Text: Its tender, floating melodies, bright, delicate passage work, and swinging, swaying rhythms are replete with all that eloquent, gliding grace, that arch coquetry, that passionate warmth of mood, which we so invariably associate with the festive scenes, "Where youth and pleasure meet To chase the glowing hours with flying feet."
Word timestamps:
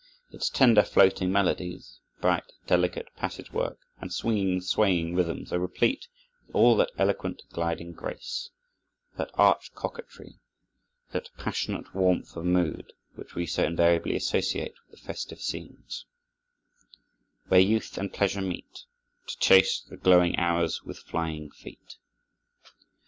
Its 0.31 0.49
tender, 0.49 0.81
floating 0.81 1.31
melodies, 1.31 1.99
bright, 2.21 2.51
delicate 2.65 3.15
passage 3.17 3.53
work, 3.53 3.77
and 3.99 4.11
swinging, 4.11 4.59
swaying 4.59 5.13
rhythms 5.13 5.53
are 5.53 5.59
replete 5.59 6.07
with 6.47 6.55
all 6.55 6.75
that 6.75 6.89
eloquent, 6.97 7.43
gliding 7.51 7.91
grace, 7.91 8.49
that 9.19 9.29
arch 9.35 9.71
coquetry, 9.75 10.39
that 11.11 11.29
passionate 11.37 11.93
warmth 11.93 12.35
of 12.35 12.45
mood, 12.45 12.93
which 13.13 13.35
we 13.35 13.45
so 13.45 13.63
invariably 13.63 14.15
associate 14.15 14.73
with 14.89 14.99
the 14.99 15.05
festive 15.05 15.39
scenes, 15.39 16.07
"Where 17.49 17.59
youth 17.59 17.95
and 17.99 18.11
pleasure 18.11 18.41
meet 18.41 18.85
To 19.27 19.37
chase 19.37 19.81
the 19.81 19.97
glowing 19.97 20.35
hours 20.35 20.81
with 20.81 20.97
flying 20.97 21.51
feet." 21.51 21.97